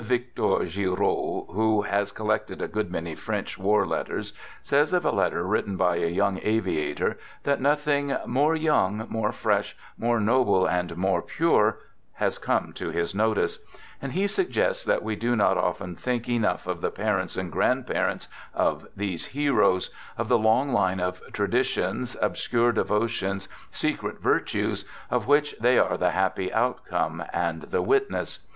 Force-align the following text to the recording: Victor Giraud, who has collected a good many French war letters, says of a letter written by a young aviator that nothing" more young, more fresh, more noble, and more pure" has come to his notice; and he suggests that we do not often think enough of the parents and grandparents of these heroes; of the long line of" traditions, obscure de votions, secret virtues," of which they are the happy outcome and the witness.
Victor 0.01 0.65
Giraud, 0.65 1.45
who 1.53 1.83
has 1.83 2.11
collected 2.11 2.59
a 2.59 2.67
good 2.67 2.89
many 2.89 3.13
French 3.13 3.59
war 3.59 3.85
letters, 3.85 4.33
says 4.63 4.93
of 4.93 5.05
a 5.05 5.11
letter 5.11 5.43
written 5.45 5.77
by 5.77 5.97
a 5.97 6.07
young 6.07 6.39
aviator 6.41 7.19
that 7.43 7.61
nothing" 7.61 8.17
more 8.25 8.55
young, 8.55 9.05
more 9.11 9.31
fresh, 9.31 9.77
more 9.99 10.19
noble, 10.19 10.65
and 10.65 10.97
more 10.97 11.21
pure" 11.21 11.77
has 12.13 12.39
come 12.39 12.73
to 12.73 12.89
his 12.89 13.13
notice; 13.13 13.59
and 14.01 14.13
he 14.13 14.25
suggests 14.25 14.83
that 14.85 15.03
we 15.03 15.15
do 15.15 15.35
not 15.35 15.55
often 15.55 15.95
think 15.95 16.27
enough 16.27 16.65
of 16.65 16.81
the 16.81 16.89
parents 16.89 17.37
and 17.37 17.51
grandparents 17.51 18.27
of 18.55 18.87
these 18.97 19.27
heroes; 19.27 19.91
of 20.17 20.27
the 20.29 20.39
long 20.39 20.73
line 20.73 20.99
of" 20.99 21.21
traditions, 21.31 22.17
obscure 22.23 22.71
de 22.71 22.83
votions, 22.83 23.47
secret 23.69 24.19
virtues," 24.19 24.83
of 25.11 25.27
which 25.27 25.53
they 25.59 25.77
are 25.77 25.95
the 25.95 26.09
happy 26.09 26.51
outcome 26.51 27.23
and 27.31 27.61
the 27.69 27.83
witness. 27.83 28.39